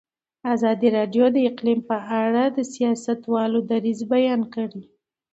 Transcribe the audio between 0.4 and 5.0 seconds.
ازادي راډیو د اقلیم په اړه د سیاستوالو دریځ بیان کړی.